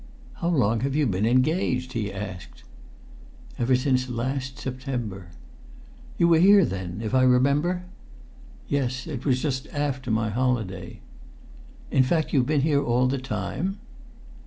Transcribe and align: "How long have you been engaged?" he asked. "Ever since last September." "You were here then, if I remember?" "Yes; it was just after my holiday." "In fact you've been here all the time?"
"How 0.37 0.47
long 0.47 0.79
have 0.79 0.95
you 0.95 1.05
been 1.05 1.27
engaged?" 1.27 1.93
he 1.93 2.11
asked. 2.11 2.63
"Ever 3.59 3.75
since 3.75 4.09
last 4.09 4.57
September." 4.57 5.27
"You 6.17 6.27
were 6.27 6.39
here 6.39 6.65
then, 6.65 7.01
if 7.03 7.13
I 7.13 7.21
remember?" 7.21 7.83
"Yes; 8.67 9.05
it 9.05 9.25
was 9.25 9.39
just 9.43 9.67
after 9.67 10.09
my 10.09 10.29
holiday." 10.31 11.01
"In 11.91 12.01
fact 12.01 12.33
you've 12.33 12.47
been 12.47 12.61
here 12.61 12.83
all 12.83 13.05
the 13.05 13.19
time?" 13.19 13.77